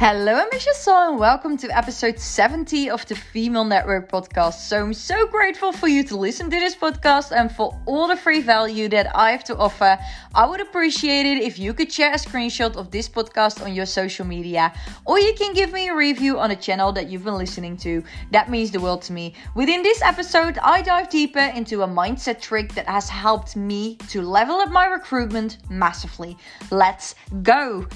Hello, 0.00 0.34
I'm 0.34 0.48
Misha 0.50 0.72
Saul, 0.72 1.10
and 1.10 1.20
welcome 1.20 1.58
to 1.58 1.68
episode 1.76 2.18
70 2.18 2.88
of 2.88 3.04
the 3.04 3.14
Female 3.14 3.66
Network 3.66 4.10
podcast. 4.10 4.66
So, 4.66 4.82
I'm 4.82 4.94
so 4.94 5.26
grateful 5.26 5.72
for 5.72 5.88
you 5.88 6.02
to 6.04 6.16
listen 6.16 6.48
to 6.48 6.58
this 6.58 6.74
podcast 6.74 7.38
and 7.38 7.52
for 7.52 7.78
all 7.84 8.08
the 8.08 8.16
free 8.16 8.40
value 8.40 8.88
that 8.88 9.14
I 9.14 9.30
have 9.30 9.44
to 9.44 9.58
offer. 9.58 9.98
I 10.34 10.46
would 10.46 10.62
appreciate 10.62 11.26
it 11.26 11.42
if 11.42 11.58
you 11.58 11.74
could 11.74 11.92
share 11.92 12.14
a 12.14 12.16
screenshot 12.16 12.76
of 12.76 12.90
this 12.90 13.10
podcast 13.10 13.62
on 13.62 13.74
your 13.74 13.84
social 13.84 14.24
media, 14.24 14.72
or 15.04 15.18
you 15.18 15.34
can 15.34 15.52
give 15.52 15.70
me 15.70 15.90
a 15.90 15.94
review 15.94 16.38
on 16.38 16.50
a 16.50 16.56
channel 16.56 16.92
that 16.92 17.10
you've 17.10 17.24
been 17.24 17.36
listening 17.36 17.76
to. 17.84 18.02
That 18.30 18.48
means 18.48 18.70
the 18.70 18.80
world 18.80 19.02
to 19.02 19.12
me. 19.12 19.34
Within 19.54 19.82
this 19.82 20.00
episode, 20.00 20.56
I 20.62 20.80
dive 20.80 21.10
deeper 21.10 21.52
into 21.54 21.82
a 21.82 21.86
mindset 21.86 22.40
trick 22.40 22.72
that 22.72 22.88
has 22.88 23.10
helped 23.10 23.54
me 23.54 23.96
to 24.08 24.22
level 24.22 24.62
up 24.62 24.70
my 24.70 24.86
recruitment 24.86 25.58
massively. 25.68 26.38
Let's 26.70 27.16
go! 27.42 27.86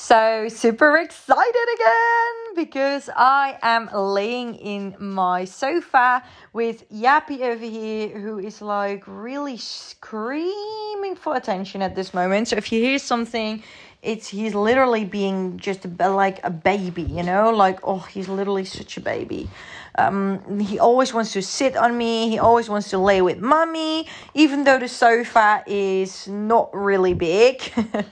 So, 0.00 0.46
super 0.48 0.96
excited 0.98 1.66
again 1.74 2.54
because 2.54 3.10
I 3.16 3.58
am 3.62 3.90
laying 3.92 4.54
in 4.54 4.94
my 5.00 5.44
sofa 5.44 6.22
with 6.52 6.88
Yappy 6.88 7.40
over 7.40 7.64
here, 7.64 8.16
who 8.16 8.38
is 8.38 8.62
like 8.62 9.02
really 9.08 9.56
screaming 9.56 11.16
for 11.16 11.34
attention 11.34 11.82
at 11.82 11.96
this 11.96 12.14
moment. 12.14 12.46
So, 12.46 12.54
if 12.54 12.70
you 12.70 12.80
hear 12.80 13.00
something, 13.00 13.60
it's 14.00 14.28
he's 14.28 14.54
literally 14.54 15.04
being 15.04 15.58
just 15.58 15.84
a, 15.84 16.08
like 16.08 16.38
a 16.44 16.50
baby, 16.50 17.02
you 17.02 17.24
know, 17.24 17.50
like 17.50 17.80
oh, 17.82 17.98
he's 17.98 18.28
literally 18.28 18.66
such 18.66 18.98
a 18.98 19.00
baby. 19.00 19.50
Um, 19.98 20.60
he 20.60 20.78
always 20.78 21.12
wants 21.12 21.32
to 21.32 21.42
sit 21.42 21.76
on 21.76 21.98
me. 21.98 22.30
He 22.30 22.38
always 22.38 22.68
wants 22.68 22.88
to 22.90 22.98
lay 22.98 23.20
with 23.20 23.38
mommy, 23.40 24.06
even 24.32 24.64
though 24.64 24.78
the 24.78 24.88
sofa 24.88 25.64
is 25.66 26.28
not 26.28 26.70
really 26.72 27.14
big. 27.14 27.72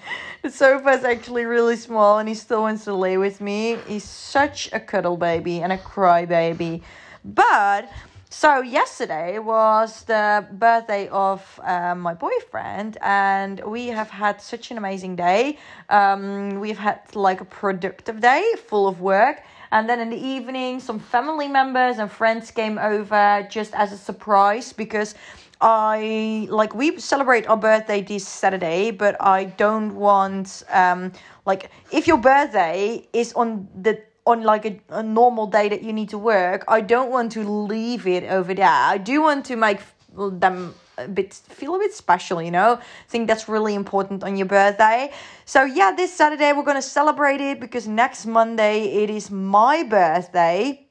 The 0.46 0.52
sofa 0.52 0.90
is 0.90 1.02
actually 1.02 1.44
really 1.44 1.74
small 1.74 2.18
and 2.20 2.28
he 2.28 2.34
still 2.36 2.62
wants 2.62 2.84
to 2.84 2.94
lay 2.94 3.16
with 3.16 3.40
me. 3.40 3.78
He's 3.88 4.04
such 4.04 4.72
a 4.72 4.78
cuddle 4.78 5.16
baby 5.16 5.60
and 5.60 5.72
a 5.72 5.78
cry 5.78 6.24
baby. 6.24 6.84
But 7.24 7.90
so 8.30 8.60
yesterday 8.60 9.40
was 9.40 10.04
the 10.04 10.46
birthday 10.52 11.08
of 11.08 11.58
uh, 11.64 11.96
my 11.96 12.14
boyfriend, 12.14 12.96
and 13.00 13.58
we 13.64 13.88
have 13.88 14.10
had 14.10 14.40
such 14.40 14.70
an 14.70 14.78
amazing 14.78 15.16
day. 15.16 15.58
Um, 15.88 16.60
we've 16.60 16.78
had 16.78 17.00
like 17.16 17.40
a 17.40 17.44
productive 17.44 18.20
day, 18.20 18.44
full 18.68 18.86
of 18.86 19.00
work. 19.00 19.42
And 19.72 19.88
then 19.88 20.00
in 20.00 20.10
the 20.10 20.16
evening, 20.16 20.80
some 20.80 20.98
family 20.98 21.48
members 21.48 21.98
and 21.98 22.10
friends 22.10 22.50
came 22.50 22.78
over 22.78 23.46
just 23.50 23.74
as 23.74 23.92
a 23.92 23.96
surprise 23.96 24.72
because 24.72 25.14
I 25.60 26.46
like 26.50 26.74
we 26.74 26.98
celebrate 26.98 27.46
our 27.48 27.56
birthday 27.56 28.02
this 28.02 28.28
Saturday, 28.28 28.90
but 28.90 29.16
I 29.20 29.44
don't 29.44 29.94
want 29.94 30.62
um 30.70 31.12
like 31.46 31.70
if 31.92 32.06
your 32.06 32.18
birthday 32.18 33.08
is 33.12 33.32
on 33.32 33.68
the 33.80 34.02
on 34.26 34.42
like 34.42 34.66
a, 34.66 34.80
a 34.90 35.02
normal 35.02 35.46
day 35.46 35.68
that 35.68 35.82
you 35.82 35.92
need 35.92 36.08
to 36.10 36.18
work, 36.18 36.64
I 36.68 36.80
don't 36.80 37.10
want 37.10 37.32
to 37.32 37.48
leave 37.48 38.06
it 38.06 38.24
over 38.24 38.52
there. 38.52 38.68
I 38.68 38.98
do 38.98 39.22
want 39.22 39.46
to 39.46 39.56
make 39.56 39.80
them 40.16 40.74
a 40.98 41.08
bit 41.08 41.34
feel 41.34 41.74
a 41.74 41.78
bit 41.78 41.94
special, 41.94 42.40
you 42.42 42.50
know. 42.50 42.74
I 42.76 43.08
think 43.08 43.28
that's 43.28 43.48
really 43.48 43.74
important 43.74 44.24
on 44.24 44.36
your 44.36 44.46
birthday. 44.46 45.12
So 45.44 45.64
yeah, 45.64 45.92
this 45.92 46.12
Saturday 46.12 46.52
we're 46.52 46.64
gonna 46.64 46.82
celebrate 46.82 47.40
it 47.40 47.60
because 47.60 47.86
next 47.86 48.26
Monday 48.26 49.02
it 49.02 49.10
is 49.10 49.30
my 49.30 49.82
birthday 49.82 50.86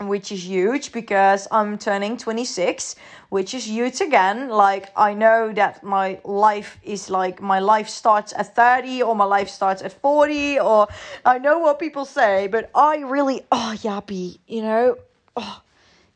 which 0.00 0.32
is 0.32 0.46
huge 0.46 0.92
because 0.92 1.46
I'm 1.50 1.76
turning 1.78 2.16
26, 2.16 2.96
which 3.28 3.54
is 3.54 3.68
huge 3.68 4.00
again. 4.00 4.48
Like, 4.48 4.90
I 4.96 5.14
know 5.14 5.52
that 5.52 5.82
my 5.84 6.20
life 6.24 6.78
is 6.82 7.10
like 7.10 7.40
my 7.40 7.58
life 7.58 7.88
starts 7.88 8.32
at 8.36 8.54
30 8.54 9.02
or 9.02 9.14
my 9.14 9.24
life 9.24 9.48
starts 9.48 9.82
at 9.82 9.92
40, 9.92 10.60
or 10.60 10.88
I 11.24 11.38
know 11.38 11.58
what 11.58 11.78
people 11.78 12.04
say, 12.04 12.46
but 12.46 12.70
I 12.74 12.98
really, 12.98 13.42
oh, 13.52 13.74
Yappy, 13.76 14.38
you 14.46 14.62
know, 14.62 14.96
oh, 15.36 15.62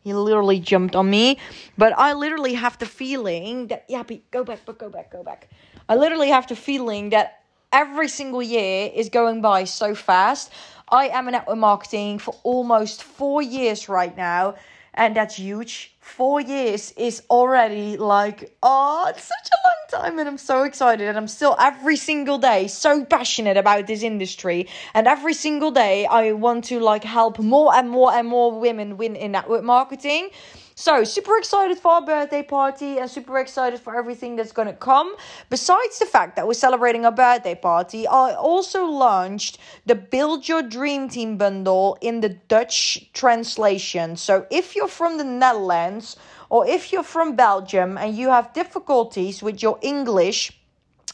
he 0.06 0.14
literally 0.14 0.60
jumped 0.60 0.94
on 0.94 1.10
me. 1.10 1.36
But 1.76 1.92
I 1.98 2.12
literally 2.12 2.54
have 2.54 2.78
the 2.78 2.86
feeling 2.86 3.66
that, 3.66 3.88
Yappy, 3.88 4.20
go 4.30 4.44
back, 4.44 4.60
but 4.64 4.78
go 4.78 4.88
back, 4.88 5.10
go 5.10 5.24
back. 5.24 5.50
I 5.88 5.96
literally 5.96 6.28
have 6.28 6.46
the 6.46 6.54
feeling 6.54 7.10
that 7.10 7.42
every 7.72 8.06
single 8.06 8.40
year 8.40 8.88
is 8.94 9.08
going 9.08 9.40
by 9.40 9.64
so 9.64 9.96
fast. 9.96 10.52
I 10.92 11.08
am 11.08 11.26
in 11.26 11.32
network 11.32 11.58
marketing 11.58 12.20
for 12.20 12.36
almost 12.44 13.02
four 13.02 13.42
years 13.42 13.88
right 13.88 14.16
now, 14.16 14.54
and 14.94 15.16
that's 15.16 15.34
huge. 15.34 15.96
Four 15.98 16.40
years 16.40 16.92
is 16.92 17.24
already 17.28 17.96
like, 17.96 18.56
oh, 18.62 19.06
it's 19.08 19.24
such 19.24 19.48
a 19.52 19.65
and 20.04 20.20
I'm 20.20 20.38
so 20.38 20.62
excited. 20.62 21.08
And 21.08 21.16
I'm 21.16 21.28
still 21.28 21.56
every 21.58 21.96
single 21.96 22.38
day 22.38 22.66
so 22.68 23.04
passionate 23.04 23.56
about 23.56 23.86
this 23.86 24.02
industry, 24.02 24.68
and 24.94 25.06
every 25.06 25.34
single 25.34 25.70
day 25.70 26.06
I 26.06 26.32
want 26.32 26.64
to 26.64 26.80
like 26.80 27.04
help 27.04 27.38
more 27.38 27.74
and 27.74 27.88
more 27.90 28.12
and 28.12 28.28
more 28.28 28.58
women 28.58 28.96
win 28.96 29.16
in 29.16 29.32
network 29.32 29.62
marketing. 29.64 30.30
So, 30.78 31.04
super 31.04 31.38
excited 31.38 31.78
for 31.78 31.92
our 31.92 32.02
birthday 32.04 32.42
party 32.42 32.98
and 32.98 33.10
super 33.10 33.38
excited 33.38 33.80
for 33.80 33.96
everything 33.96 34.36
that's 34.36 34.52
going 34.52 34.68
to 34.68 34.74
come. 34.74 35.16
Besides 35.48 35.98
the 35.98 36.04
fact 36.04 36.36
that 36.36 36.46
we're 36.46 36.52
celebrating 36.52 37.06
our 37.06 37.12
birthday 37.12 37.54
party, 37.54 38.06
I 38.06 38.34
also 38.34 38.84
launched 38.84 39.56
the 39.86 39.94
Build 39.94 40.46
Your 40.46 40.60
Dream 40.60 41.08
Team 41.08 41.38
bundle 41.38 41.96
in 42.02 42.20
the 42.20 42.28
Dutch 42.28 43.10
translation. 43.14 44.16
So, 44.16 44.46
if 44.50 44.76
you're 44.76 44.86
from 44.86 45.16
the 45.16 45.24
Netherlands 45.24 46.18
or 46.50 46.66
if 46.66 46.92
you're 46.92 47.02
from 47.02 47.36
Belgium 47.36 47.96
and 47.96 48.14
you 48.14 48.28
have 48.28 48.52
difficulties 48.52 49.42
with 49.42 49.62
your 49.62 49.78
English, 49.80 50.52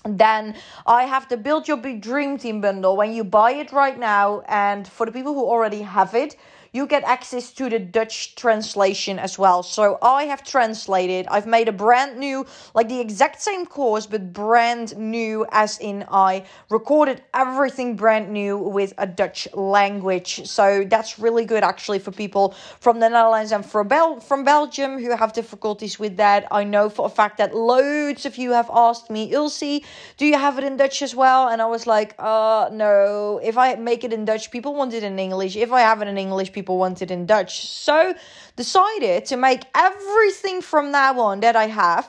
then 0.05 0.57
I 0.89 1.05
have 1.05 1.29
the 1.29 1.37
Build 1.37 1.69
Your 1.69 1.77
Dream 1.77 2.37
Team 2.37 2.61
bundle. 2.61 2.97
When 2.97 3.13
you 3.13 3.23
buy 3.23 3.53
it 3.53 3.71
right 3.71 3.97
now, 3.97 4.41
and 4.49 4.89
for 4.89 5.07
the 5.07 5.13
people 5.13 5.35
who 5.35 5.45
already 5.45 5.83
have 5.83 6.17
it, 6.17 6.35
you 6.73 6.87
get 6.87 7.05
access 7.05 7.53
to 7.53 7.69
the 7.69 7.79
Dutch 7.79 8.35
translation 8.35 9.19
as 9.19 9.39
well. 9.39 9.63
So 9.63 9.99
I 10.01 10.25
have 10.25 10.43
translated, 10.43 11.27
I've 11.29 11.47
made 11.47 11.69
a 11.69 11.73
brand 11.73 12.19
new, 12.19 12.47
like 12.75 12.89
the 12.89 12.99
exact 12.99 13.43
same 13.43 13.67
course, 13.67 14.07
but 14.07 14.33
brand 14.33 14.97
new, 14.97 15.45
as 15.53 15.79
in 15.81 16.07
I 16.11 16.45
recorded 16.71 17.23
everything 17.35 17.95
brand 17.95 18.31
new 18.31 18.57
with 18.57 18.95
a 18.97 19.07
Dutch 19.07 19.47
language. 19.53 20.47
So 20.49 20.85
that's 20.89 21.19
really 21.19 21.45
good 21.45 21.63
actually 21.63 21.99
for 21.99 22.11
people 22.11 22.55
from 22.81 23.01
the 23.01 23.09
Netherlands 23.11 23.53
and 23.53 23.65
from, 23.65 23.89
Bel- 23.89 24.21
from 24.21 24.43
Belgium 24.43 24.99
who 24.99 25.15
have 25.15 25.35
difficulties 25.35 25.99
with 25.99 26.17
that. 26.17 26.47
I 26.51 26.65
know 26.65 26.89
for 26.89 27.05
a 27.05 27.11
fact 27.11 27.37
that 27.37 27.55
loads 27.55 28.25
of 28.25 28.39
you 28.39 28.53
have 28.53 28.71
asked 28.73 29.11
me, 29.11 29.31
Ilse, 29.33 29.83
do 30.17 30.25
you 30.25 30.39
have 30.39 30.57
it 30.57 30.65
in 30.65 30.79
Dutch 30.79 31.03
as 31.03 31.15
well? 31.15 31.49
And 31.49 31.61
I 31.61 31.67
was 31.67 31.87
like, 31.87 32.15
uh, 32.19 32.71
no. 32.73 33.41
If 33.43 33.59
I 33.59 33.75
make 33.75 34.05
it 34.05 34.13
in 34.15 34.25
Dutch, 34.25 34.51
people 34.51 34.75
want 34.75 34.95
it 34.95 35.03
in 35.03 35.19
English. 35.19 35.55
If 35.55 35.71
I 35.71 35.81
have 35.81 36.01
it 36.01 36.09
in 36.09 36.17
English, 36.17 36.53
people 36.53 36.62
people 36.63 36.79
wanted 36.79 37.11
in 37.11 37.27
Dutch. 37.27 37.67
So 37.67 38.15
decided 38.57 39.27
to 39.27 39.37
make 39.37 39.63
everything 39.75 40.63
from 40.63 40.93
now 40.93 41.19
on 41.21 41.41
that 41.41 41.57
I 41.57 41.67
have. 41.67 42.07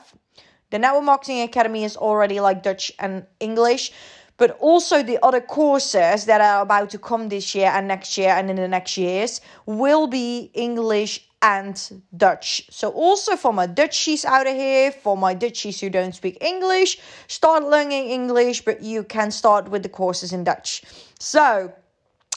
The 0.70 0.78
Network 0.78 1.04
Marketing 1.04 1.40
Academy 1.42 1.82
is 1.84 1.96
already 1.96 2.38
like 2.40 2.62
Dutch 2.62 2.92
and 2.98 3.26
English, 3.40 3.92
but 4.36 4.50
also 4.60 5.02
the 5.02 5.18
other 5.22 5.40
courses 5.40 6.24
that 6.26 6.40
are 6.40 6.62
about 6.62 6.90
to 6.90 6.98
come 6.98 7.28
this 7.28 7.54
year 7.54 7.70
and 7.74 7.88
next 7.88 8.16
year 8.16 8.30
and 8.30 8.48
in 8.48 8.56
the 8.56 8.68
next 8.68 8.96
years 8.96 9.40
will 9.66 10.06
be 10.06 10.50
English 10.54 11.28
and 11.42 12.02
Dutch. 12.16 12.66
So 12.70 12.90
also 12.90 13.36
for 13.36 13.52
my 13.52 13.66
Dutchies 13.66 14.24
out 14.24 14.46
of 14.46 14.54
here, 14.54 14.90
for 14.90 15.16
my 15.16 15.34
Dutchies 15.34 15.80
who 15.80 15.90
don't 15.90 16.14
speak 16.14 16.38
English, 16.40 16.98
start 17.28 17.64
learning 17.64 18.08
English, 18.08 18.64
but 18.64 18.82
you 18.82 19.04
can 19.04 19.30
start 19.30 19.68
with 19.68 19.82
the 19.82 19.90
courses 19.90 20.32
in 20.32 20.44
Dutch. 20.44 20.82
So 21.18 21.72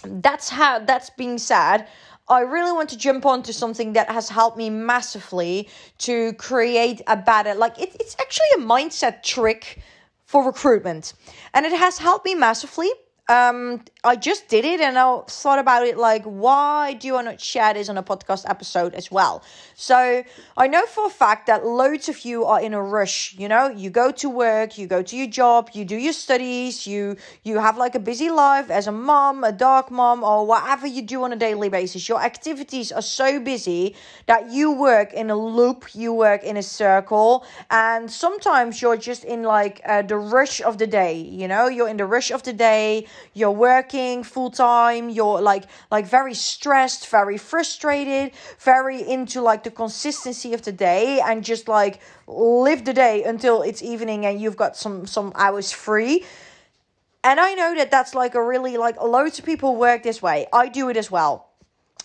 that's 0.03 0.49
how 0.49 0.79
that's 0.79 1.09
being 1.11 1.37
said. 1.37 1.87
I 2.29 2.41
really 2.41 2.73
want 2.73 2.89
to 2.89 2.97
jump 2.97 3.25
on 3.25 3.41
to 3.43 3.53
something 3.53 3.93
that 3.93 4.09
has 4.09 4.27
helped 4.27 4.57
me 4.57 4.69
massively 4.69 5.69
to 5.99 6.33
create 6.33 7.01
a 7.07 7.15
better, 7.15 7.55
like, 7.55 7.79
it, 7.79 7.95
it's 7.99 8.17
actually 8.19 8.47
a 8.57 8.59
mindset 8.59 9.23
trick 9.23 9.79
for 10.25 10.43
recruitment. 10.43 11.13
And 11.53 11.65
it 11.65 11.71
has 11.71 11.97
helped 11.97 12.25
me 12.25 12.35
massively 12.35 12.89
um, 13.29 13.83
I 14.05 14.15
just 14.15 14.47
did 14.47 14.63
it 14.63 14.79
and 14.79 14.97
I 14.97 15.19
thought 15.27 15.59
about 15.59 15.85
it 15.85 15.97
like, 15.97 16.23
why 16.23 16.93
do 16.93 17.17
I 17.17 17.21
not 17.23 17.41
share 17.41 17.73
this 17.73 17.89
on 17.89 17.97
a 17.97 18.03
podcast 18.03 18.49
episode 18.49 18.93
as 18.93 19.11
well? 19.11 19.43
So 19.75 20.23
I 20.55 20.67
know 20.67 20.85
for 20.85 21.07
a 21.07 21.09
fact 21.09 21.47
that 21.47 21.65
loads 21.65 22.07
of 22.07 22.23
you 22.23 22.45
are 22.45 22.61
in 22.61 22.73
a 22.73 22.81
rush. 22.81 23.35
You 23.37 23.49
know, 23.49 23.67
you 23.67 23.89
go 23.89 24.11
to 24.11 24.29
work, 24.29 24.77
you 24.77 24.87
go 24.87 25.01
to 25.01 25.15
your 25.17 25.27
job, 25.27 25.71
you 25.73 25.83
do 25.83 25.97
your 25.97 26.13
studies, 26.13 26.87
you 26.87 27.17
you 27.43 27.59
have 27.59 27.77
like 27.77 27.95
a 27.95 27.99
busy 27.99 28.29
life 28.29 28.69
as 28.71 28.87
a 28.87 28.93
mom, 28.93 29.43
a 29.43 29.51
dog 29.51 29.91
mom, 29.91 30.23
or 30.23 30.45
whatever 30.47 30.87
you 30.87 31.01
do 31.01 31.23
on 31.23 31.33
a 31.33 31.35
daily 31.35 31.67
basis. 31.67 32.07
Your 32.07 32.21
activities 32.21 32.93
are 32.93 33.01
so 33.01 33.41
busy 33.41 33.95
that 34.27 34.49
you 34.49 34.71
work 34.71 35.11
in 35.11 35.29
a 35.29 35.35
loop, 35.35 35.93
you 35.93 36.13
work 36.13 36.43
in 36.43 36.55
a 36.55 36.63
circle, 36.63 37.45
and 37.69 38.09
sometimes 38.09 38.81
you're 38.81 38.97
just 38.97 39.25
in 39.25 39.43
like 39.43 39.81
uh, 39.85 40.01
the 40.01 40.17
rush 40.17 40.61
of 40.61 40.77
the 40.77 40.87
day. 40.87 41.15
You 41.19 41.49
know, 41.49 41.67
you're 41.67 41.89
in 41.89 41.97
the 41.97 42.05
rush 42.05 42.31
of 42.31 42.43
the 42.43 42.53
day 42.53 43.05
you're 43.33 43.51
working 43.51 44.23
full 44.23 44.51
time, 44.51 45.09
you're 45.09 45.41
like 45.41 45.65
like 45.91 46.05
very 46.05 46.33
stressed, 46.33 47.09
very 47.09 47.37
frustrated, 47.37 48.31
very 48.59 49.01
into 49.01 49.41
like 49.41 49.63
the 49.63 49.71
consistency 49.71 50.53
of 50.53 50.61
the 50.63 50.71
day 50.71 51.19
and 51.23 51.43
just 51.43 51.67
like 51.67 52.01
live 52.27 52.85
the 52.85 52.93
day 52.93 53.23
until 53.23 53.61
it's 53.61 53.81
evening 53.81 54.25
and 54.25 54.41
you've 54.41 54.57
got 54.57 54.75
some 54.75 55.05
some 55.05 55.31
hours 55.35 55.71
free. 55.71 56.25
And 57.23 57.39
I 57.39 57.55
know 57.55 57.75
that 57.75 57.91
that's 57.91 58.15
like 58.15 58.35
a 58.35 58.43
really 58.43 58.77
like 58.77 59.01
loads 59.01 59.39
of 59.39 59.45
people 59.45 59.75
work 59.75 60.03
this 60.03 60.21
way. 60.21 60.47
I 60.53 60.69
do 60.69 60.89
it 60.89 60.97
as 60.97 61.11
well 61.11 61.46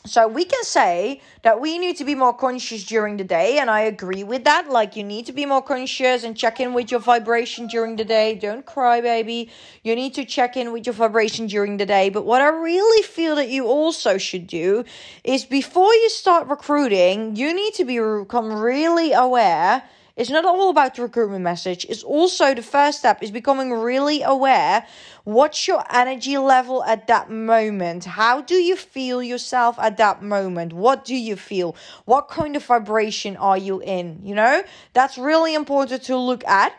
so 0.05 0.27
we 0.27 0.45
can 0.45 0.65
say 0.65 1.21
that 1.43 1.61
we 1.61 1.79
need 1.79 1.97
to 1.99 2.05
be 2.05 2.17
more 2.17 2.35
conscious 2.35 2.85
during 2.85 3.17
the 3.17 3.25
day, 3.25 3.59
and 3.59 3.71
I 3.71 3.81
agree 3.83 4.25
with 4.25 4.43
that. 4.45 4.69
Like, 4.69 4.97
you 4.97 5.05
need 5.05 5.27
to 5.27 5.33
be 5.33 5.47
more 5.47 5.63
conscious 5.63 6.25
and 6.25 6.37
check 6.37 6.59
in 6.59 6.75
with 6.75 6.91
your 6.91 6.99
vibration 6.99 7.69
during 7.69 7.95
the 7.95 8.05
day. 8.05 8.35
Don't 8.35 8.67
cry, 8.67 9.01
baby. 9.01 9.49
You 9.85 9.95
need 9.95 10.15
to 10.15 10.25
check 10.25 10.57
in 10.57 10.73
with 10.73 10.87
your 10.87 10.95
vibration 10.95 11.47
during 11.47 11.77
the 11.77 11.87
day. 11.87 12.09
But 12.09 12.25
what 12.25 12.43
I 12.43 12.49
really 12.49 13.03
feel 13.03 13.37
that 13.37 13.49
you 13.49 13.67
also 13.67 14.19
should 14.19 14.49
do 14.49 14.85
is 15.23 15.45
before 15.45 15.95
you 15.95 16.09
start 16.11 16.49
recruiting, 16.49 17.37
you 17.37 17.55
need 17.55 17.75
to 17.75 17.85
become 17.85 18.53
really 18.53 19.13
aware 19.13 19.85
it's 20.17 20.31
not 20.31 20.45
all 20.45 20.71
about 20.71 20.95
the 20.95 21.03
recruitment 21.03 21.43
message. 21.43 21.87
It's 21.89 22.03
also 22.03 22.55
the 22.55 22.63
first 22.63 22.99
step 22.99 23.23
is 23.23 23.31
becoming 23.31 23.73
really 23.73 24.23
aware 24.23 24.87
what's 25.25 25.67
your 25.67 25.85
energy 25.91 26.37
level 26.37 26.85
at 26.85 27.07
that 27.07 27.31
moment? 27.31 28.05
How 28.05 28.43
do 28.43 28.55
you 28.55 28.77
feel 28.77 29.23
yourself 29.23 29.79
at 29.79 29.97
that 29.97 30.23
moment? 30.23 30.73
What 30.73 31.05
do 31.05 31.15
you 31.15 31.37
feel? 31.37 31.77
What 32.05 32.29
kind 32.29 32.57
of 32.57 32.65
vibration 32.65 33.37
are 33.37 33.57
you 33.59 33.81
in? 33.81 34.21
You 34.23 34.35
know, 34.35 34.63
that's 34.93 35.17
really 35.17 35.55
important 35.55 36.03
to 36.05 36.17
look 36.17 36.45
at 36.45 36.73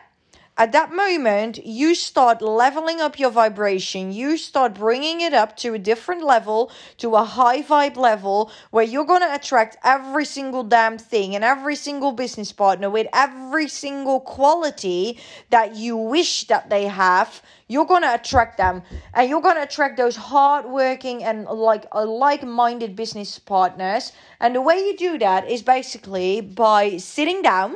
at 0.56 0.72
that 0.74 0.94
moment, 0.94 1.66
you 1.66 1.96
start 1.96 2.40
leveling 2.40 3.02
up 3.02 3.18
your 3.18 3.32
vibration. 3.32 4.12
You 4.12 4.38
start 4.38 4.76
bringing 4.76 5.22
it 5.22 5.34
up 5.34 5.58
to 5.58 5.74
a 5.74 5.80
different 5.80 6.24
level, 6.24 6.72
to 6.98 7.16
a 7.16 7.24
high 7.24 7.64
vibe 7.64 7.98
level, 7.98 8.52
where 8.70 8.84
you're 8.84 9.06
going 9.06 9.22
to 9.22 9.34
attract 9.34 9.78
every 9.84 10.26
single 10.26 10.64
damn 10.64 11.00
thing 11.00 11.34
and 11.34 11.44
every 11.44 11.76
single 11.76 12.12
business 12.12 12.52
partner 12.52 12.88
with 12.92 13.08
every 13.14 13.68
single 13.68 14.20
quality 14.20 15.18
that 15.50 15.76
you 15.76 15.98
wish 15.98 16.46
that 16.46 16.70
they 16.70 16.86
have. 16.86 17.42
You're 17.68 17.86
going 17.86 18.04
to 18.04 18.14
attract 18.14 18.58
them 18.58 18.84
and 19.16 19.28
you're 19.28 19.42
going 19.42 19.56
to 19.56 19.64
attract 19.64 19.98
those 19.98 20.16
hardworking 20.16 21.24
and 21.24 21.46
like 21.46 21.88
like 21.96 22.44
minded 22.44 22.96
business 22.96 23.40
partners. 23.40 24.12
And 24.40 24.54
the 24.54 24.62
way 24.62 24.78
you 24.78 24.96
do 24.96 25.18
that 25.18 25.50
is 25.50 25.64
basically 25.64 26.42
by 26.42 26.98
sitting 26.98 27.42
down 27.42 27.76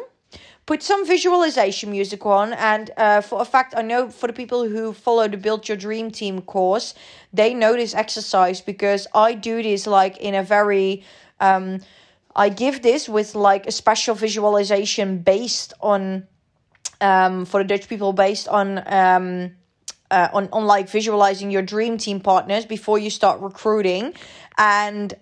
put 0.67 0.83
some 0.83 1.07
visualization 1.07 1.89
music 1.89 2.25
on 2.25 2.53
and 2.53 2.91
uh, 2.97 3.21
for 3.21 3.41
a 3.41 3.45
fact 3.45 3.73
i 3.75 3.81
know 3.81 4.09
for 4.09 4.27
the 4.27 4.33
people 4.33 4.67
who 4.67 4.93
follow 4.93 5.27
the 5.27 5.37
build 5.37 5.67
your 5.67 5.77
dream 5.77 6.11
team 6.11 6.41
course 6.41 6.93
they 7.33 7.53
know 7.53 7.73
this 7.73 7.95
exercise 7.95 8.61
because 8.61 9.07
i 9.15 9.33
do 9.33 9.63
this 9.63 9.87
like 9.87 10.17
in 10.17 10.35
a 10.35 10.43
very 10.43 11.03
um, 11.39 11.79
i 12.35 12.49
give 12.49 12.83
this 12.83 13.09
with 13.09 13.33
like 13.33 13.65
a 13.65 13.71
special 13.71 14.13
visualization 14.13 15.17
based 15.19 15.73
on 15.81 16.27
um, 16.99 17.45
for 17.45 17.63
the 17.63 17.67
dutch 17.67 17.87
people 17.87 18.13
based 18.13 18.47
on 18.47 18.81
um, 18.87 19.51
uh, 20.09 20.29
on, 20.33 20.49
on 20.51 20.65
like 20.65 20.89
visualizing 20.89 21.51
your 21.51 21.61
dream 21.61 21.97
team 21.97 22.19
partners 22.19 22.65
before 22.65 22.97
you 22.97 23.09
start 23.09 23.41
recruiting. 23.41 24.13
And 24.57 25.13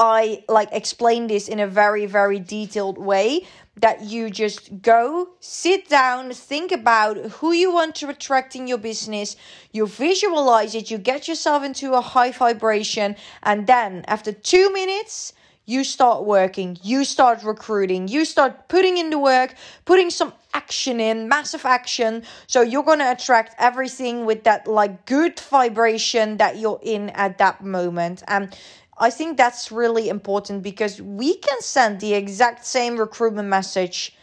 I 0.00 0.44
like 0.48 0.70
explain 0.72 1.26
this 1.26 1.46
in 1.46 1.60
a 1.60 1.66
very, 1.66 2.06
very 2.06 2.40
detailed 2.40 2.96
way 2.96 3.46
that 3.76 4.00
you 4.02 4.30
just 4.30 4.80
go, 4.80 5.28
sit 5.40 5.90
down, 5.90 6.32
think 6.32 6.72
about 6.72 7.18
who 7.18 7.52
you 7.52 7.70
want 7.70 7.96
to 7.96 8.08
attract 8.08 8.56
in 8.56 8.66
your 8.66 8.78
business, 8.78 9.36
you 9.72 9.86
visualize 9.86 10.74
it, 10.74 10.90
you 10.90 10.96
get 10.96 11.28
yourself 11.28 11.62
into 11.62 11.92
a 11.92 12.00
high 12.00 12.32
vibration, 12.32 13.14
and 13.42 13.66
then 13.66 14.02
after 14.08 14.32
two 14.32 14.72
minutes, 14.72 15.34
you 15.66 15.84
start 15.84 16.24
working, 16.24 16.78
you 16.82 17.04
start 17.04 17.44
recruiting, 17.44 18.08
you 18.08 18.24
start 18.24 18.68
putting 18.68 18.96
in 18.96 19.10
the 19.10 19.18
work, 19.18 19.54
putting 19.84 20.08
some 20.08 20.32
action 20.54 20.98
in, 20.98 21.28
massive 21.28 21.64
action. 21.64 22.24
So 22.48 22.62
you're 22.62 22.82
going 22.82 22.98
to 22.98 23.12
attract 23.12 23.54
everything 23.58 24.24
with 24.24 24.44
that 24.44 24.66
like 24.66 25.06
good 25.06 25.38
vibration 25.38 26.38
that 26.38 26.56
you're 26.56 26.80
in 26.82 27.10
at 27.10 27.38
that 27.38 27.62
moment. 27.62 28.24
And 28.26 28.56
I 29.02 29.08
think 29.10 29.38
that's 29.38 29.72
really 29.72 30.10
important 30.10 30.62
because 30.62 31.00
we 31.00 31.36
can 31.36 31.60
send 31.62 32.00
the 32.00 32.12
exact 32.14 32.66
same 32.66 32.98
recruitment 32.98 33.48
message 33.48 34.14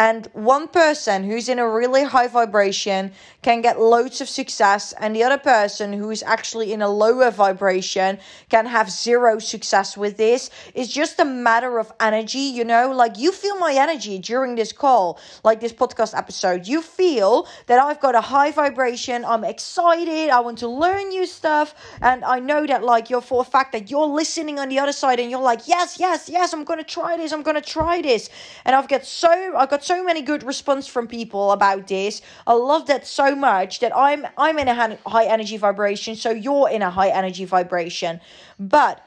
and 0.00 0.28
one 0.32 0.66
person 0.66 1.24
who's 1.24 1.50
in 1.50 1.58
a 1.58 1.68
really 1.68 2.04
high 2.04 2.26
vibration 2.26 3.12
can 3.42 3.60
get 3.60 3.78
loads 3.78 4.22
of 4.22 4.30
success 4.30 4.94
and 4.98 5.14
the 5.14 5.22
other 5.22 5.36
person 5.36 5.92
who 5.92 6.08
is 6.10 6.22
actually 6.22 6.72
in 6.72 6.80
a 6.80 6.88
lower 6.88 7.30
vibration 7.30 8.18
can 8.48 8.64
have 8.64 8.90
zero 8.90 9.38
success 9.38 9.98
with 9.98 10.16
this. 10.16 10.48
It's 10.74 10.90
just 10.90 11.20
a 11.20 11.24
matter 11.26 11.78
of 11.78 11.92
energy 12.00 12.46
you 12.58 12.64
know? 12.64 12.90
Like 12.92 13.18
you 13.18 13.30
feel 13.30 13.58
my 13.58 13.74
energy 13.74 14.18
during 14.18 14.54
this 14.54 14.72
call 14.72 15.18
like 15.44 15.60
this 15.60 15.74
podcast 15.74 16.16
episode. 16.16 16.66
You 16.66 16.80
feel 16.80 17.46
that 17.66 17.78
i've 17.78 18.00
got 18.00 18.14
a 18.14 18.20
high 18.20 18.52
vibration 18.52 19.24
i'm 19.24 19.44
excited 19.44 20.30
i 20.30 20.40
want 20.40 20.56
to 20.58 20.68
learn 20.68 21.08
new 21.08 21.26
stuff 21.26 21.74
and 22.00 22.24
i 22.24 22.38
know 22.38 22.66
that 22.66 22.82
like 22.82 23.10
you're 23.10 23.20
for 23.20 23.42
a 23.42 23.44
fact 23.44 23.72
that 23.72 23.90
you're 23.90 24.06
listening 24.06 24.58
on 24.58 24.68
the 24.70 24.78
other 24.78 24.92
side 24.92 25.20
and 25.20 25.30
you're 25.30 25.48
like 25.52 25.68
yes 25.68 25.98
yes 25.98 26.28
yes 26.28 26.54
i'm 26.54 26.64
gonna 26.64 26.84
try 26.84 27.16
this 27.18 27.32
i'm 27.32 27.42
gonna 27.42 27.60
try 27.60 28.00
this. 28.00 28.30
And 28.64 28.74
i've 28.74 28.88
got 28.88 29.04
so 29.04 29.30
i've 29.56 29.68
got 29.68 29.84
so 29.84 29.89
many 30.04 30.22
good 30.22 30.42
response 30.42 30.86
from 30.86 31.06
people 31.06 31.52
about 31.52 31.86
this. 31.86 32.22
I 32.46 32.54
love 32.54 32.86
that 32.86 33.06
so 33.06 33.34
much 33.34 33.80
that 33.80 33.96
I'm 33.96 34.26
I'm 34.36 34.58
in 34.58 34.68
a 34.68 34.98
high 35.06 35.26
energy 35.26 35.56
vibration, 35.56 36.16
so 36.16 36.30
you're 36.30 36.70
in 36.70 36.82
a 36.82 36.90
high 36.90 37.10
energy 37.10 37.44
vibration. 37.44 38.20
But 38.58 39.02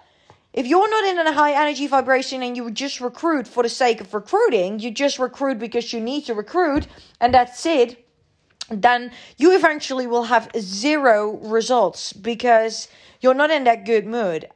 if 0.53 0.67
you're 0.67 0.89
not 0.89 1.05
in 1.05 1.17
a 1.17 1.33
high 1.33 1.53
energy 1.53 1.87
vibration 1.87 2.43
and 2.43 2.55
you 2.55 2.69
just 2.69 3.01
recruit 3.01 3.47
for 3.47 3.63
the 3.63 3.69
sake 3.69 4.01
of 4.01 4.13
recruiting, 4.13 4.79
you 4.79 4.91
just 4.91 5.17
recruit 5.17 5.57
because 5.57 5.91
you 5.93 5.99
need 5.99 6.25
to 6.25 6.33
recruit 6.35 6.87
and 7.19 7.33
that's 7.33 7.65
it, 7.65 8.05
then 8.69 9.11
you 9.37 9.55
eventually 9.55 10.05
will 10.05 10.25
have 10.25 10.51
zero 10.59 11.37
results 11.37 12.13
because 12.13 12.87
you're 13.19 13.33
not 13.33 13.49
in 13.49 13.63
that 13.63 13.85
good 13.85 14.05
mood. 14.05 14.47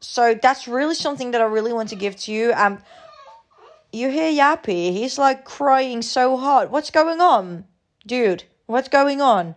So 0.00 0.34
that's 0.34 0.68
really 0.68 0.94
something 0.94 1.32
that 1.32 1.40
I 1.40 1.44
really 1.44 1.72
want 1.72 1.88
to 1.90 1.96
give 1.96 2.16
to 2.16 2.32
you. 2.32 2.52
Um, 2.54 2.78
you 3.92 4.08
hear 4.08 4.32
Yappy? 4.32 4.92
He's 4.92 5.18
like 5.18 5.44
crying 5.44 6.00
so 6.00 6.38
hard. 6.38 6.70
What's 6.70 6.90
going 6.90 7.20
on? 7.20 7.66
Dude, 8.06 8.44
what's 8.66 8.88
going 8.88 9.20
on? 9.20 9.54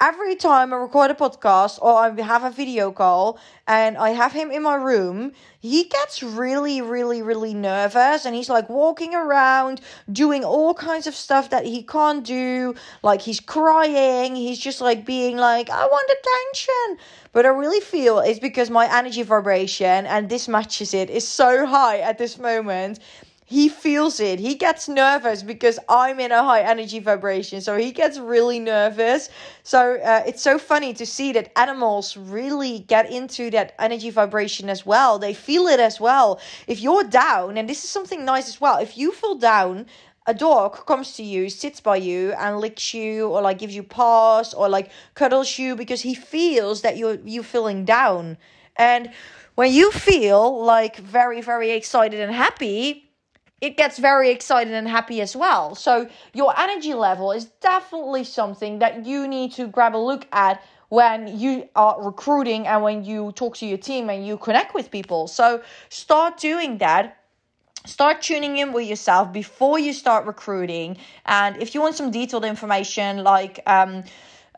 Every 0.00 0.34
time 0.34 0.72
I 0.72 0.78
record 0.78 1.12
a 1.12 1.14
podcast 1.14 1.78
or 1.80 1.94
I 1.94 2.20
have 2.22 2.42
a 2.42 2.50
video 2.50 2.90
call 2.90 3.38
and 3.68 3.96
I 3.96 4.10
have 4.10 4.32
him 4.32 4.50
in 4.50 4.64
my 4.64 4.74
room, 4.74 5.30
he 5.60 5.84
gets 5.84 6.24
really, 6.24 6.82
really, 6.82 7.22
really 7.22 7.54
nervous 7.54 8.26
and 8.26 8.34
he's 8.34 8.48
like 8.48 8.68
walking 8.68 9.14
around 9.14 9.80
doing 10.10 10.44
all 10.44 10.74
kinds 10.74 11.06
of 11.06 11.14
stuff 11.14 11.50
that 11.50 11.64
he 11.64 11.84
can't 11.84 12.24
do. 12.24 12.74
Like 13.04 13.22
he's 13.22 13.38
crying, 13.38 14.34
he's 14.34 14.58
just 14.58 14.80
like 14.80 15.06
being 15.06 15.36
like, 15.36 15.70
I 15.70 15.86
want 15.86 16.10
attention. 16.10 17.04
But 17.30 17.46
I 17.46 17.50
really 17.50 17.80
feel 17.80 18.18
it's 18.18 18.40
because 18.40 18.70
my 18.70 18.92
energy 18.92 19.22
vibration 19.22 20.06
and 20.06 20.28
this 20.28 20.48
matches 20.48 20.94
it 20.94 21.10
is 21.10 21.28
so 21.28 21.64
high 21.64 22.00
at 22.00 22.18
this 22.18 22.38
moment 22.38 22.98
he 23.52 23.68
feels 23.68 24.18
it. 24.18 24.40
He 24.40 24.54
gets 24.54 24.88
nervous 24.88 25.42
because 25.42 25.78
I'm 25.86 26.18
in 26.20 26.32
a 26.32 26.42
high 26.42 26.62
energy 26.62 27.00
vibration. 27.00 27.60
So 27.60 27.76
he 27.76 27.92
gets 27.92 28.18
really 28.18 28.58
nervous. 28.58 29.28
So 29.62 29.96
uh, 29.96 30.22
it's 30.26 30.40
so 30.40 30.58
funny 30.58 30.94
to 30.94 31.04
see 31.04 31.32
that 31.34 31.52
animals 31.58 32.16
really 32.16 32.78
get 32.78 33.12
into 33.12 33.50
that 33.50 33.74
energy 33.78 34.08
vibration 34.08 34.70
as 34.70 34.86
well. 34.86 35.18
They 35.18 35.34
feel 35.34 35.66
it 35.66 35.80
as 35.80 36.00
well. 36.00 36.40
If 36.66 36.80
you're 36.80 37.04
down, 37.04 37.58
and 37.58 37.68
this 37.68 37.84
is 37.84 37.90
something 37.90 38.24
nice 38.24 38.48
as 38.48 38.58
well, 38.58 38.78
if 38.78 38.96
you 38.96 39.12
feel 39.12 39.34
down, 39.34 39.84
a 40.26 40.32
dog 40.32 40.86
comes 40.86 41.12
to 41.16 41.22
you, 41.22 41.50
sits 41.50 41.78
by 41.78 41.96
you, 41.96 42.32
and 42.38 42.58
licks 42.58 42.94
you, 42.94 43.28
or 43.28 43.42
like 43.42 43.58
gives 43.58 43.76
you 43.76 43.82
paws, 43.82 44.54
or 44.54 44.70
like 44.70 44.90
cuddles 45.14 45.58
you 45.58 45.76
because 45.76 46.00
he 46.00 46.14
feels 46.14 46.80
that 46.80 46.96
you're 46.96 47.18
you 47.26 47.42
feeling 47.42 47.84
down. 47.84 48.38
And 48.76 49.10
when 49.56 49.74
you 49.74 49.90
feel 49.90 50.64
like 50.64 50.96
very 50.96 51.42
very 51.42 51.72
excited 51.72 52.18
and 52.18 52.32
happy, 52.32 53.11
it 53.62 53.76
gets 53.76 53.96
very 53.98 54.30
excited 54.30 54.74
and 54.74 54.88
happy 54.88 55.20
as 55.22 55.36
well. 55.36 55.76
So 55.76 56.08
your 56.34 56.52
energy 56.58 56.94
level 56.94 57.30
is 57.30 57.44
definitely 57.44 58.24
something 58.24 58.80
that 58.80 59.06
you 59.06 59.28
need 59.28 59.52
to 59.52 59.68
grab 59.68 59.94
a 59.94 60.02
look 60.10 60.26
at 60.32 60.62
when 60.88 61.38
you 61.38 61.68
are 61.76 62.02
recruiting 62.02 62.66
and 62.66 62.82
when 62.82 63.04
you 63.04 63.30
talk 63.32 63.56
to 63.58 63.66
your 63.66 63.78
team 63.78 64.10
and 64.10 64.26
you 64.26 64.36
connect 64.36 64.74
with 64.74 64.90
people. 64.90 65.28
So 65.28 65.62
start 65.88 66.38
doing 66.38 66.78
that. 66.78 67.18
Start 67.86 68.20
tuning 68.20 68.58
in 68.58 68.72
with 68.72 68.88
yourself 68.88 69.32
before 69.32 69.78
you 69.78 69.92
start 69.92 70.26
recruiting. 70.26 70.96
And 71.26 71.56
if 71.62 71.72
you 71.72 71.80
want 71.80 71.94
some 71.94 72.10
detailed 72.10 72.44
information, 72.44 73.22
like 73.22 73.60
um, 73.66 74.02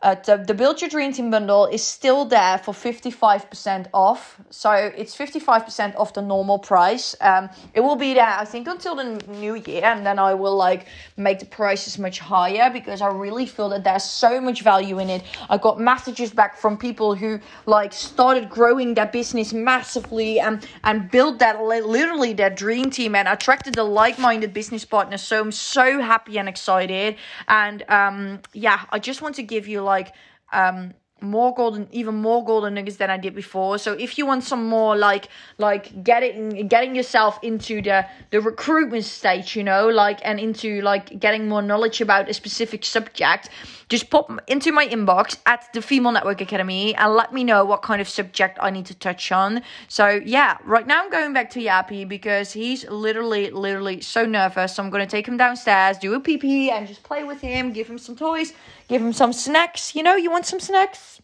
uh, 0.01 0.15
the, 0.25 0.37
the 0.37 0.53
Build 0.53 0.81
Your 0.81 0.89
Dream 0.89 1.13
Team 1.13 1.31
bundle 1.31 1.67
is 1.67 1.81
still 1.81 2.25
there 2.25 2.57
for 2.57 2.73
55% 2.73 3.87
off. 3.93 4.39
So 4.49 4.71
it's 4.71 5.15
55% 5.15 5.95
off 5.95 6.13
the 6.13 6.21
normal 6.21 6.59
price. 6.59 7.15
Um, 7.21 7.49
it 7.73 7.79
will 7.79 7.95
be 7.95 8.13
there, 8.13 8.27
I 8.27 8.43
think, 8.43 8.67
until 8.67 8.95
the 8.95 9.21
new 9.29 9.55
year. 9.55 9.85
And 9.85 10.05
then 10.05 10.19
I 10.19 10.33
will 10.33 10.55
like 10.55 10.87
make 11.15 11.39
the 11.39 11.45
prices 11.45 11.97
much 11.97 12.19
higher 12.19 12.69
because 12.69 13.01
I 13.01 13.07
really 13.07 13.45
feel 13.45 13.69
that 13.69 13.85
there's 13.85 14.03
so 14.03 14.41
much 14.41 14.63
value 14.63 14.99
in 14.99 15.09
it. 15.09 15.23
I 15.49 15.57
got 15.57 15.79
messages 15.79 16.29
back 16.31 16.57
from 16.57 16.77
people 16.77 17.15
who 17.15 17.39
like 17.65 17.93
started 17.93 18.49
growing 18.49 18.95
their 18.95 19.07
business 19.07 19.53
massively 19.53 20.41
and, 20.41 20.67
and 20.83 21.09
built 21.09 21.39
that 21.39 21.61
literally 21.63 22.33
their 22.33 22.49
dream 22.49 22.89
team 22.89 23.15
and 23.15 23.29
attracted 23.29 23.75
the 23.75 23.83
like-minded 23.83 24.53
business 24.53 24.83
partners. 24.83 25.21
So 25.21 25.39
I'm 25.39 25.53
so 25.53 26.01
happy 26.01 26.37
and 26.37 26.49
excited. 26.49 27.15
And 27.47 27.83
um, 27.89 28.41
yeah, 28.51 28.81
I 28.89 28.99
just 28.99 29.21
want 29.21 29.35
to 29.35 29.43
give 29.43 29.69
you 29.69 29.84
like 29.85 30.13
um 30.51 30.93
more 31.21 31.53
golden 31.53 31.87
even 31.91 32.13
more 32.15 32.43
golden 32.43 32.73
nuggets 32.73 32.97
than 32.97 33.09
I 33.09 33.17
did 33.17 33.33
before. 33.35 33.77
So 33.77 33.93
if 33.93 34.17
you 34.17 34.25
want 34.25 34.43
some 34.43 34.67
more 34.67 34.97
like 34.97 35.29
like 35.57 36.03
getting 36.03 36.67
getting 36.67 36.93
yourself 36.93 37.39
into 37.41 37.81
the 37.81 38.05
the 38.31 38.41
recruitment 38.41 39.05
stage, 39.05 39.55
you 39.55 39.63
know, 39.63 39.87
like 39.87 40.19
and 40.23 40.39
into 40.39 40.81
like 40.81 41.17
getting 41.19 41.47
more 41.47 41.61
knowledge 41.61 42.01
about 42.01 42.29
a 42.29 42.33
specific 42.33 42.83
subject, 42.83 43.49
just 43.87 44.09
pop 44.09 44.29
into 44.47 44.71
my 44.73 44.87
inbox 44.87 45.37
at 45.45 45.71
the 45.73 45.81
Female 45.81 46.11
Network 46.11 46.41
Academy 46.41 46.93
and 46.95 47.13
let 47.13 47.33
me 47.33 47.43
know 47.43 47.63
what 47.63 47.81
kind 47.81 48.01
of 48.01 48.09
subject 48.09 48.57
I 48.61 48.69
need 48.69 48.85
to 48.87 48.95
touch 48.95 49.31
on. 49.31 49.61
So 49.87 50.21
yeah, 50.25 50.57
right 50.65 50.85
now 50.85 51.03
I'm 51.03 51.09
going 51.09 51.33
back 51.33 51.49
to 51.51 51.59
Yappy 51.59 52.07
because 52.07 52.51
he's 52.51 52.87
literally 52.89 53.51
literally 53.51 54.01
so 54.01 54.25
nervous. 54.25 54.75
So 54.75 54.83
I'm 54.83 54.89
gonna 54.89 55.07
take 55.07 55.27
him 55.27 55.37
downstairs, 55.37 55.97
do 55.97 56.13
a 56.13 56.19
pee 56.19 56.37
pee, 56.37 56.71
and 56.71 56.87
just 56.87 57.03
play 57.03 57.23
with 57.23 57.39
him, 57.39 57.71
give 57.71 57.87
him 57.87 57.97
some 57.97 58.17
toys, 58.17 58.53
give 58.89 59.01
him 59.01 59.13
some 59.13 59.31
snacks. 59.31 59.95
You 59.95 60.03
know, 60.03 60.15
you 60.15 60.29
want 60.29 60.45
some 60.45 60.59
snacks? 60.59 61.14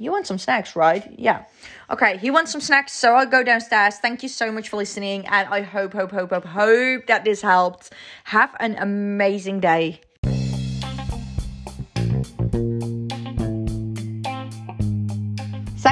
You 0.00 0.10
want 0.12 0.26
some 0.26 0.38
snacks, 0.38 0.76
right? 0.76 1.06
Yeah. 1.18 1.44
Okay, 1.90 2.16
he 2.16 2.30
wants 2.30 2.50
some 2.52 2.62
snacks, 2.62 2.94
so 2.94 3.16
I'll 3.16 3.26
go 3.26 3.42
downstairs. 3.42 3.96
Thank 3.96 4.22
you 4.22 4.30
so 4.30 4.50
much 4.50 4.70
for 4.70 4.78
listening, 4.78 5.26
and 5.26 5.46
I 5.50 5.60
hope, 5.60 5.92
hope, 5.92 6.10
hope, 6.10 6.30
hope, 6.30 6.46
hope 6.46 7.06
that 7.06 7.22
this 7.26 7.42
helped. 7.42 7.92
Have 8.24 8.56
an 8.60 8.76
amazing 8.76 9.60
day. 9.60 10.00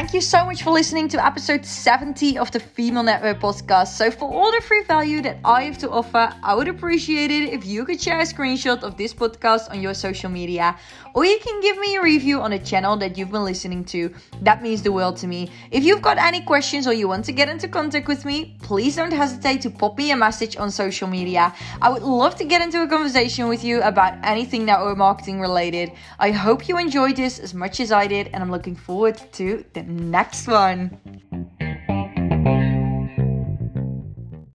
Thank 0.08 0.14
you 0.14 0.20
so 0.20 0.44
much 0.44 0.62
for 0.62 0.70
listening 0.70 1.08
to 1.08 1.24
episode 1.24 1.66
70 1.66 2.38
of 2.38 2.50
the 2.50 2.60
Female 2.60 3.02
Network 3.02 3.40
podcast. 3.40 3.88
So, 3.88 4.10
for 4.10 4.30
all 4.30 4.50
the 4.52 4.60
free 4.62 4.82
value 4.84 5.20
that 5.22 5.38
I 5.44 5.64
have 5.64 5.76
to 5.78 5.90
offer, 5.90 6.32
I 6.42 6.54
would 6.54 6.68
appreciate 6.68 7.30
it 7.30 7.52
if 7.52 7.66
you 7.66 7.84
could 7.84 8.00
share 8.00 8.20
a 8.20 8.24
screenshot 8.24 8.82
of 8.82 8.96
this 8.96 9.12
podcast 9.12 9.70
on 9.70 9.82
your 9.82 9.92
social 9.92 10.30
media, 10.30 10.76
or 11.18 11.24
you 11.24 11.40
can 11.40 11.60
give 11.60 11.76
me 11.78 11.96
a 11.96 12.00
review 12.00 12.40
on 12.40 12.52
the 12.52 12.60
channel 12.60 12.96
that 12.96 13.18
you've 13.18 13.32
been 13.32 13.42
listening 13.42 13.84
to. 13.84 14.14
That 14.42 14.62
means 14.62 14.82
the 14.82 14.92
world 14.92 15.16
to 15.16 15.26
me. 15.26 15.50
If 15.72 15.82
you've 15.82 16.00
got 16.00 16.16
any 16.16 16.42
questions 16.42 16.86
or 16.86 16.92
you 16.92 17.08
want 17.08 17.24
to 17.24 17.32
get 17.32 17.48
into 17.48 17.66
contact 17.66 18.06
with 18.06 18.24
me, 18.24 18.56
please 18.62 18.94
don't 18.94 19.12
hesitate 19.12 19.60
to 19.62 19.70
pop 19.70 19.98
me 19.98 20.12
a 20.12 20.16
message 20.16 20.56
on 20.56 20.70
social 20.70 21.08
media. 21.08 21.52
I 21.82 21.88
would 21.88 22.04
love 22.04 22.36
to 22.36 22.44
get 22.44 22.62
into 22.62 22.84
a 22.84 22.86
conversation 22.86 23.48
with 23.48 23.64
you 23.64 23.82
about 23.82 24.14
anything 24.22 24.64
network 24.64 24.96
marketing 24.96 25.40
related. 25.40 25.90
I 26.20 26.30
hope 26.30 26.68
you 26.68 26.78
enjoyed 26.78 27.16
this 27.16 27.40
as 27.40 27.52
much 27.52 27.80
as 27.80 27.90
I 27.90 28.06
did, 28.06 28.28
and 28.28 28.40
I'm 28.40 28.52
looking 28.52 28.76
forward 28.76 29.20
to 29.32 29.64
the 29.72 29.82
next 29.82 30.46
one. 30.46 31.57